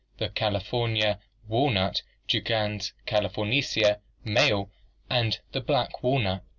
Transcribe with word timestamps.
The 0.17 0.29
California 0.29 1.19
walnut 1.47 2.01
(Juglans 2.27 2.91
cali 3.05 3.29
fornica) 3.29 3.99
male 4.25 4.71
and 5.11 5.39
the 5.51 5.61
black 5.61 6.01
walnut 6.01 6.41